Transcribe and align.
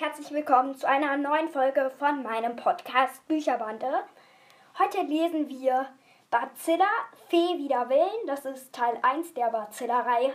herzlich 0.00 0.30
willkommen 0.30 0.76
zu 0.76 0.86
einer 0.86 1.16
neuen 1.16 1.48
Folge 1.48 1.90
von 1.98 2.22
meinem 2.22 2.54
Podcast 2.54 3.26
Bücherbande. 3.26 4.04
Heute 4.78 5.00
lesen 5.02 5.48
wir 5.48 5.86
Bacilla, 6.30 6.86
Fee 7.28 7.58
wider 7.58 7.88
Willen, 7.88 8.26
das 8.28 8.44
ist 8.44 8.72
Teil 8.72 8.96
1 9.02 9.34
der 9.34 9.50
Bacilla-Reihe, 9.50 10.32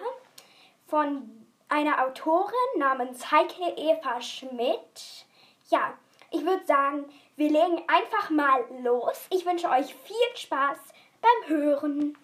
von 0.85 1.47
einer 1.69 2.03
Autorin 2.05 2.77
namens 2.77 3.31
Heike 3.31 3.77
Eva 3.77 4.21
Schmidt. 4.21 5.25
Ja, 5.69 5.93
ich 6.29 6.43
würde 6.45 6.65
sagen, 6.65 7.05
wir 7.37 7.49
legen 7.49 7.81
einfach 7.87 8.31
mal 8.31 8.65
los. 8.81 9.27
Ich 9.29 9.45
wünsche 9.45 9.69
euch 9.69 9.95
viel 9.95 10.35
Spaß 10.35 10.77
beim 11.21 11.49
Hören. 11.49 12.17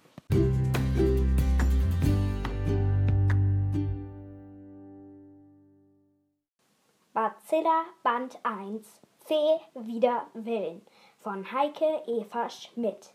Bacilla 7.19 7.83
Band 8.01 8.39
1 8.43 8.87
Fee 9.25 9.59
wider 9.73 10.27
Willen 10.33 10.81
von 11.19 11.51
Heike 11.51 12.01
Eva 12.07 12.49
Schmidt 12.49 13.13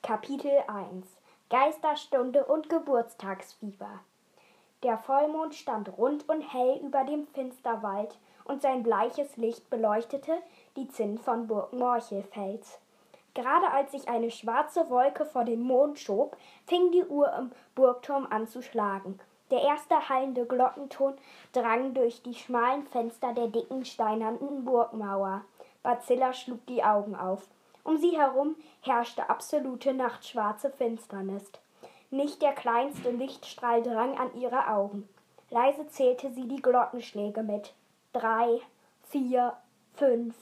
Kapitel 0.00 0.52
1 0.68 1.08
Geisterstunde 1.50 2.44
und 2.44 2.68
Geburtstagsfieber 2.68 3.98
Der 4.84 4.96
Vollmond 4.98 5.56
stand 5.56 5.98
rund 5.98 6.28
und 6.28 6.40
hell 6.40 6.78
über 6.84 7.02
dem 7.02 7.26
Finsterwald 7.26 8.16
und 8.44 8.62
sein 8.62 8.84
bleiches 8.84 9.36
Licht 9.36 9.68
beleuchtete 9.70 10.40
die 10.76 10.86
Zinn 10.86 11.18
von 11.18 11.48
Burg 11.48 11.72
Morchelfels. 11.72 12.78
Gerade 13.34 13.72
als 13.72 13.90
sich 13.90 14.06
eine 14.08 14.30
schwarze 14.30 14.88
Wolke 14.88 15.24
vor 15.24 15.42
den 15.42 15.62
Mond 15.62 15.98
schob, 15.98 16.36
fing 16.64 16.92
die 16.92 17.04
Uhr 17.04 17.32
im 17.36 17.50
Burgturm 17.74 18.28
an 18.30 18.46
zu 18.46 18.62
schlagen. 18.62 19.18
Der 19.50 19.62
erste 19.62 20.08
hallende 20.08 20.44
Glockenton 20.44 21.14
drang 21.52 21.94
durch 21.94 22.22
die 22.22 22.34
schmalen 22.34 22.86
Fenster 22.86 23.32
der 23.32 23.46
dicken 23.46 23.84
steinernen 23.84 24.64
Burgmauer. 24.64 25.44
Bacilla 25.82 26.32
schlug 26.32 26.66
die 26.66 26.82
Augen 26.82 27.14
auf. 27.14 27.46
Um 27.84 27.96
sie 27.98 28.18
herum 28.18 28.56
herrschte 28.80 29.30
absolute 29.30 29.94
nachtschwarze 29.94 30.70
Finsternis. 30.70 31.44
Nicht 32.10 32.42
der 32.42 32.52
kleinste 32.52 33.10
Lichtstrahl 33.10 33.82
drang 33.82 34.18
an 34.18 34.34
ihre 34.34 34.68
Augen. 34.68 35.08
Leise 35.50 35.86
zählte 35.88 36.32
sie 36.32 36.48
die 36.48 36.60
Glockenschläge 36.60 37.44
mit. 37.44 37.72
Drei, 38.12 38.60
vier, 39.08 39.56
fünf. 39.94 40.34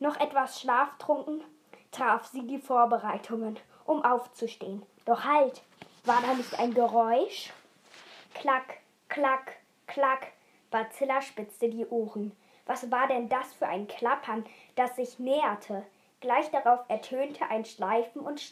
Noch 0.00 0.18
etwas 0.18 0.60
schlaftrunken 0.60 1.44
traf 1.92 2.26
sie 2.26 2.46
die 2.46 2.58
Vorbereitungen, 2.58 3.56
um 3.84 4.04
aufzustehen. 4.04 4.82
Doch 5.04 5.24
halt, 5.24 5.62
war 6.04 6.20
da 6.20 6.34
nicht 6.34 6.58
ein 6.58 6.74
Geräusch? 6.74 7.52
Klack, 8.34 8.78
klack, 9.08 9.56
klack. 9.86 10.32
Bacilla 10.70 11.22
spitzte 11.22 11.68
die 11.68 11.86
Ohren. 11.86 12.32
Was 12.66 12.90
war 12.90 13.06
denn 13.06 13.28
das 13.28 13.54
für 13.54 13.66
ein 13.66 13.86
Klappern, 13.86 14.44
das 14.74 14.96
sich 14.96 15.18
näherte? 15.18 15.84
Gleich 16.20 16.50
darauf 16.50 16.80
ertönte 16.88 17.48
ein 17.48 17.64
Schleifen 17.64 18.20
und 18.22 18.42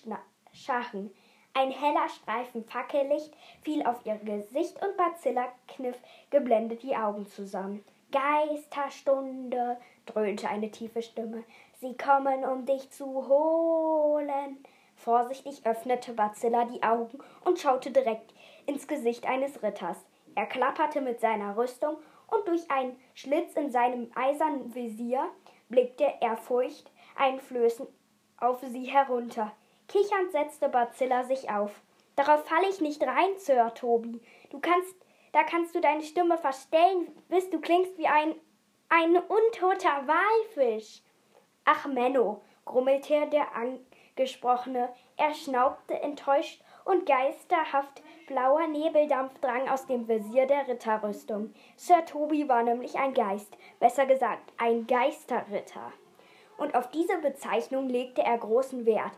Scharren. 0.53 1.11
Ein 1.55 1.71
heller 1.71 2.09
Streifen 2.09 2.65
Fackellicht 2.65 3.33
fiel 3.63 3.87
auf 3.87 4.05
ihr 4.05 4.17
Gesicht 4.17 4.81
und 4.83 4.97
Bacilla 4.97 5.53
kniff 5.69 5.97
geblendet 6.31 6.83
die 6.83 6.97
Augen 6.97 7.27
zusammen. 7.27 7.85
Geisterstunde, 8.11 9.77
dröhnte 10.07 10.49
eine 10.49 10.71
tiefe 10.71 11.03
Stimme. 11.03 11.45
Sie 11.81 11.97
kommen, 11.97 12.45
um 12.45 12.67
dich 12.67 12.91
zu 12.91 13.07
holen. 13.29 14.65
Vorsichtig 14.97 15.65
öffnete 15.65 16.13
Bacilla 16.13 16.65
die 16.65 16.83
Augen 16.83 17.19
und 17.45 17.59
schaute 17.59 17.91
direkt 17.91 18.34
ins 18.67 18.87
Gesicht 18.87 19.27
eines 19.27 19.63
Ritters. 19.63 20.05
Er 20.35 20.47
klapperte 20.47 21.01
mit 21.01 21.21
seiner 21.21 21.57
Rüstung 21.57 21.97
und 22.29 22.49
durch 22.49 22.71
einen 22.71 22.99
Schlitz 23.15 23.55
in 23.55 23.71
seinem 23.71 24.11
eisernen 24.15 24.75
Visier 24.75 25.29
blickte 25.69 26.13
er 26.21 26.37
furchteinflößend 26.37 27.89
auf 28.39 28.61
sie 28.61 28.85
herunter. 28.85 29.53
Kichernd 29.89 30.33
setzte 30.33 30.69
Bacilla 30.69 31.25
sich 31.25 31.51
auf. 31.51 31.83
Darauf 32.17 32.45
falle 32.47 32.69
ich 32.69 32.81
nicht 32.81 33.03
rein, 33.03 33.39
Sir 33.39 33.73
Toby. 33.75 34.21
Du 34.51 34.61
kannst, 34.61 34.95
da 35.33 35.43
kannst 35.43 35.75
du 35.75 35.81
deine 35.81 36.03
Stimme 36.03 36.39
verstellen, 36.39 37.09
bis 37.29 37.51
du 37.51 37.61
klingst 37.61 37.99
wie 37.99 38.07
ein, 38.07 38.35
ein 38.89 39.17
untoter 39.17 40.07
Walfisch. 40.07 41.03
Ach, 41.65 41.87
Menno, 41.87 42.43
grummelte 42.65 43.27
der 43.29 43.49
Angesprochene. 43.55 44.93
Er 45.17 45.35
schnaubte 45.35 46.01
enttäuscht 46.01 46.63
und 46.85 47.07
geisterhaft 47.07 48.03
blauer 48.27 48.67
Nebeldampf 48.67 49.39
drang 49.41 49.69
aus 49.69 49.87
dem 49.87 50.09
Visier 50.09 50.47
der 50.47 50.67
Ritterrüstung. 50.69 51.53
Sir 51.77 52.05
Toby 52.05 52.49
war 52.49 52.63
nämlich 52.63 52.97
ein 52.97 53.15
Geist, 53.15 53.57
besser 53.81 54.07
gesagt 54.07 54.53
ein 54.59 54.87
Geisterritter. 54.87 55.93
Und 56.57 56.75
auf 56.75 56.91
diese 56.91 57.19
Bezeichnung 57.19 57.89
legte 57.89 58.23
er 58.23 58.39
großen 58.39 58.87
Wert. 58.87 59.13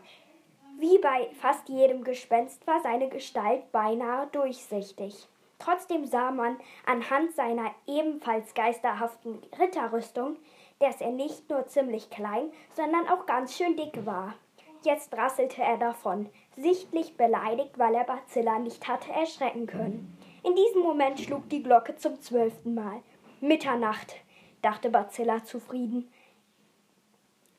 Wie 0.79 0.97
bei 0.99 1.29
fast 1.41 1.69
jedem 1.69 2.03
Gespenst 2.03 2.65
war 2.67 2.81
seine 2.81 3.09
Gestalt 3.09 3.71
beinahe 3.71 4.27
durchsichtig. 4.27 5.27
Trotzdem 5.59 6.05
sah 6.05 6.31
man 6.31 6.57
anhand 6.85 7.33
seiner 7.33 7.71
ebenfalls 7.87 8.53
geisterhaften 8.53 9.41
Ritterrüstung, 9.59 10.37
dass 10.79 11.01
er 11.01 11.11
nicht 11.11 11.49
nur 11.49 11.65
ziemlich 11.65 12.09
klein, 12.09 12.51
sondern 12.73 13.07
auch 13.07 13.25
ganz 13.25 13.57
schön 13.57 13.75
dick 13.75 14.05
war. 14.05 14.35
Jetzt 14.83 15.15
rasselte 15.15 15.61
er 15.61 15.77
davon, 15.77 16.29
sichtlich 16.55 17.17
beleidigt, 17.17 17.77
weil 17.77 17.95
er 17.95 18.03
Bacilla 18.03 18.59
nicht 18.59 18.87
hatte 18.87 19.11
erschrecken 19.11 19.67
können. 19.67 20.17
In 20.43 20.55
diesem 20.55 20.81
Moment 20.81 21.19
schlug 21.19 21.49
die 21.49 21.63
Glocke 21.63 21.95
zum 21.95 22.21
zwölften 22.21 22.73
Mal. 22.73 23.01
Mitternacht, 23.41 24.15
dachte 24.61 24.89
Bacilla 24.89 25.43
zufrieden. 25.43 26.11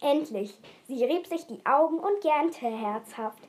Endlich. 0.01 0.57
Sie 0.87 1.05
rieb 1.05 1.27
sich 1.27 1.47
die 1.47 1.65
Augen 1.67 1.99
und 1.99 2.21
gähnte 2.21 2.67
herzhaft. 2.67 3.43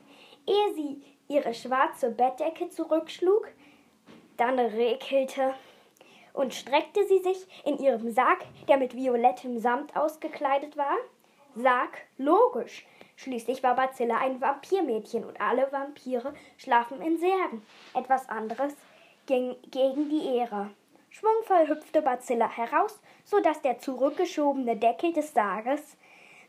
Ehe 0.46 0.74
sie 0.74 1.02
ihre 1.28 1.54
schwarze 1.54 2.10
Bettdecke 2.10 2.68
zurückschlug, 2.70 3.48
dann 4.36 4.58
rekelte 4.58 5.54
und 6.32 6.54
streckte 6.54 7.06
sie 7.06 7.18
sich 7.18 7.46
in 7.64 7.78
ihrem 7.78 8.10
Sarg, 8.10 8.44
der 8.68 8.78
mit 8.78 8.96
violettem 8.96 9.58
Samt 9.58 9.96
ausgekleidet 9.96 10.76
war. 10.76 10.96
Sarg, 11.54 11.98
logisch. 12.18 12.86
Schließlich 13.22 13.62
war 13.62 13.76
Bacilla 13.76 14.16
ein 14.16 14.40
Vampirmädchen 14.40 15.26
und 15.26 15.38
alle 15.42 15.70
Vampire 15.70 16.32
schlafen 16.56 17.02
in 17.02 17.18
Särgen. 17.18 17.62
Etwas 17.92 18.26
anderes 18.30 18.74
ging 19.26 19.56
gegen 19.70 20.08
die 20.08 20.36
Ehre. 20.36 20.70
Schwungvoll 21.10 21.68
hüpfte 21.68 22.00
Bacilla 22.00 22.48
heraus, 22.48 22.98
so 23.26 23.38
dass 23.40 23.60
der 23.60 23.78
zurückgeschobene 23.78 24.74
Deckel 24.76 25.12
des 25.12 25.34
Sarges 25.34 25.98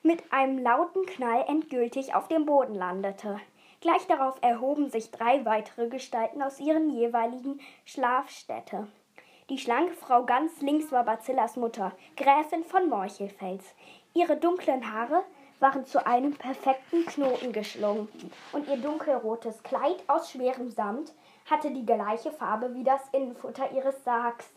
mit 0.01 0.23
einem 0.31 0.59
lauten 0.59 1.05
Knall 1.05 1.43
endgültig 1.49 2.15
auf 2.15 2.29
dem 2.29 2.45
Boden 2.45 2.75
landete. 2.75 3.41
Gleich 3.81 4.07
darauf 4.07 4.37
erhoben 4.41 4.89
sich 4.89 5.11
drei 5.11 5.43
weitere 5.43 5.89
Gestalten 5.89 6.41
aus 6.41 6.61
ihren 6.61 6.89
jeweiligen 6.89 7.59
Schlafstätte. 7.83 8.87
Die 9.49 9.57
schlanke 9.57 9.93
Frau 9.95 10.23
ganz 10.23 10.61
links 10.61 10.89
war 10.93 11.03
Bacillas 11.03 11.57
Mutter, 11.57 11.91
Gräfin 12.15 12.63
von 12.63 12.87
Morchelfels. 12.87 13.65
Ihre 14.13 14.37
dunklen 14.37 14.93
Haare 14.93 15.25
waren 15.61 15.85
zu 15.85 16.05
einem 16.05 16.33
perfekten 16.33 17.05
Knoten 17.05 17.53
geschlungen, 17.53 18.09
und 18.51 18.67
ihr 18.67 18.77
dunkelrotes 18.77 19.61
Kleid 19.63 20.03
aus 20.07 20.31
schwerem 20.31 20.71
Samt 20.71 21.13
hatte 21.49 21.71
die 21.71 21.85
gleiche 21.85 22.31
Farbe 22.31 22.73
wie 22.73 22.83
das 22.83 23.01
Innenfutter 23.11 23.71
ihres 23.71 24.03
Sargs. 24.03 24.49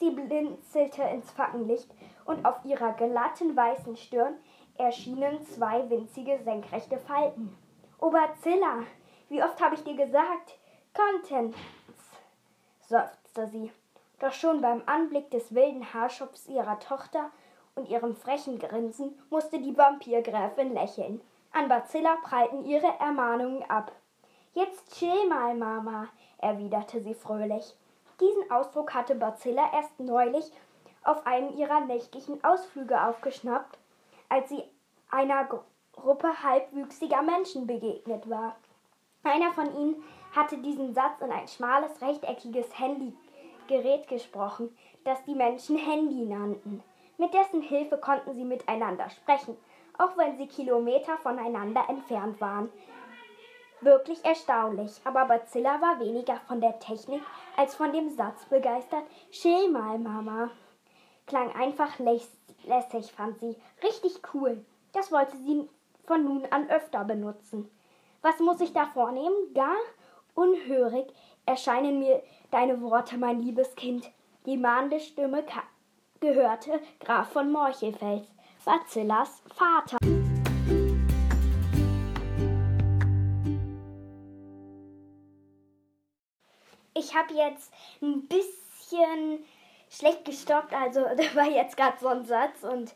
Sie 0.00 0.10
blinzelte 0.10 1.02
ins 1.02 1.30
Fackenlicht, 1.30 1.90
und 2.24 2.44
auf 2.44 2.64
ihrer 2.64 2.92
glatten 2.92 3.54
weißen 3.54 3.96
Stirn 3.96 4.34
erschienen 4.78 5.44
zwei 5.44 5.88
winzige 5.90 6.38
senkrechte 6.44 6.98
Falten. 6.98 7.54
Oberzilla, 7.98 8.84
wie 9.28 9.42
oft 9.42 9.60
habe 9.60 9.74
ich 9.74 9.84
dir 9.84 9.96
gesagt? 9.96 10.58
Contents, 10.94 11.58
seufzte 12.88 13.48
sie. 13.48 13.70
Doch 14.18 14.32
schon 14.32 14.60
beim 14.60 14.82
Anblick 14.86 15.30
des 15.30 15.54
wilden 15.54 15.92
Haarschopfs 15.92 16.46
ihrer 16.46 16.78
Tochter 16.78 17.30
und 17.76 17.88
ihrem 17.88 18.14
frechen 18.14 18.58
Grinsen 18.58 19.18
musste 19.30 19.60
die 19.60 19.76
Vampirgräfin 19.76 20.72
lächeln. 20.74 21.20
An 21.52 21.68
Bacilla 21.68 22.16
prallten 22.22 22.64
ihre 22.64 22.98
Ermahnungen 22.98 23.62
ab. 23.68 23.92
Jetzt 24.54 24.98
chill 24.98 25.28
mal, 25.28 25.54
Mama, 25.54 26.08
erwiderte 26.38 27.00
sie 27.00 27.14
fröhlich. 27.14 27.74
Diesen 28.20 28.50
Ausdruck 28.50 28.94
hatte 28.94 29.14
Bacilla 29.14 29.70
erst 29.72 29.98
neulich 30.00 30.50
auf 31.04 31.26
einem 31.26 31.56
ihrer 31.56 31.80
nächtlichen 31.80 32.42
Ausflüge 32.44 33.02
aufgeschnappt 33.02 33.78
als 34.32 34.48
sie 34.48 34.62
einer 35.10 35.46
Gruppe 35.92 36.42
halbwüchsiger 36.42 37.20
Menschen 37.20 37.66
begegnet 37.66 38.30
war. 38.30 38.56
Einer 39.24 39.52
von 39.52 39.66
ihnen 39.76 40.02
hatte 40.34 40.56
diesen 40.56 40.94
Satz 40.94 41.20
in 41.20 41.30
ein 41.30 41.46
schmales, 41.46 42.00
rechteckiges 42.00 42.66
Handygerät 42.78 44.08
gesprochen, 44.08 44.74
das 45.04 45.22
die 45.24 45.34
Menschen 45.34 45.76
Handy 45.76 46.24
nannten. 46.24 46.82
Mit 47.18 47.34
dessen 47.34 47.62
Hilfe 47.62 47.98
konnten 47.98 48.34
sie 48.34 48.44
miteinander 48.44 49.08
sprechen, 49.10 49.56
auch 49.98 50.16
wenn 50.16 50.36
sie 50.38 50.46
Kilometer 50.46 51.16
voneinander 51.18 51.84
entfernt 51.88 52.40
waren. 52.40 52.70
Wirklich 53.80 54.24
erstaunlich, 54.24 55.00
aber 55.04 55.24
Bacilla 55.24 55.80
war 55.80 55.98
weniger 56.00 56.36
von 56.46 56.60
der 56.60 56.78
Technik 56.78 57.22
als 57.56 57.74
von 57.74 57.92
dem 57.92 58.10
Satz 58.10 58.44
begeistert. 58.46 59.04
Chill 59.30 59.70
mal, 59.70 59.98
Mama. 59.98 60.50
klang 61.26 61.52
einfach 61.54 61.98
lässig, 61.98 63.12
fand 63.12 63.38
sie. 63.40 63.56
Richtig 63.82 64.20
cool. 64.34 64.64
Das 64.92 65.10
wollte 65.10 65.36
sie 65.36 65.68
von 66.06 66.24
nun 66.24 66.46
an 66.50 66.70
öfter 66.70 67.04
benutzen. 67.04 67.70
Was 68.20 68.38
muss 68.38 68.60
ich 68.60 68.72
da 68.72 68.86
vornehmen? 68.86 69.52
Gar 69.54 69.76
unhörig 70.34 71.12
erscheinen 71.44 71.98
mir 71.98 72.22
deine 72.50 72.80
Worte, 72.80 73.18
mein 73.18 73.40
liebes 73.40 73.74
Kind. 73.74 74.10
Die 74.46 74.56
mahnende 74.56 75.00
Stimme 75.00 75.44
gehörte 76.22 76.80
Graf 77.00 77.32
von 77.32 77.50
Morchelfels, 77.50 78.28
Bacillas 78.64 79.42
Vater. 79.56 79.96
Ich 86.94 87.16
habe 87.16 87.34
jetzt 87.34 87.72
ein 88.00 88.28
bisschen 88.28 89.44
schlecht 89.90 90.24
gestoppt, 90.24 90.72
also 90.72 91.00
da 91.16 91.34
war 91.34 91.50
jetzt 91.50 91.76
gerade 91.76 91.98
so 92.00 92.06
ein 92.06 92.24
Satz 92.24 92.62
und 92.62 92.94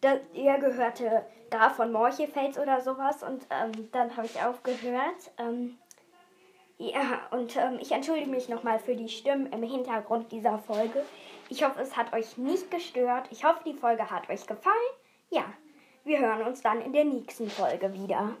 das, 0.00 0.20
er 0.32 0.58
gehörte 0.58 1.26
Graf 1.50 1.74
von 1.74 1.90
Morchefels 1.90 2.58
oder 2.58 2.80
sowas 2.80 3.24
und 3.24 3.44
ähm, 3.50 3.90
dann 3.90 4.16
habe 4.16 4.26
ich 4.26 4.40
aufgehört. 4.40 5.32
Ähm, 5.36 5.78
ja, 6.90 7.20
und 7.30 7.56
ähm, 7.56 7.78
ich 7.80 7.92
entschuldige 7.92 8.30
mich 8.30 8.48
nochmal 8.48 8.78
für 8.78 8.96
die 8.96 9.08
Stimmen 9.08 9.46
im 9.52 9.62
Hintergrund 9.62 10.32
dieser 10.32 10.58
Folge. 10.58 11.04
Ich 11.48 11.62
hoffe, 11.62 11.80
es 11.80 11.96
hat 11.96 12.12
euch 12.12 12.36
nicht 12.36 12.70
gestört. 12.70 13.28
Ich 13.30 13.44
hoffe, 13.44 13.60
die 13.64 13.74
Folge 13.74 14.10
hat 14.10 14.28
euch 14.28 14.46
gefallen. 14.46 14.74
Ja, 15.30 15.44
wir 16.04 16.18
hören 16.18 16.42
uns 16.42 16.62
dann 16.62 16.80
in 16.80 16.92
der 16.92 17.04
nächsten 17.04 17.48
Folge 17.48 17.92
wieder. 17.92 18.36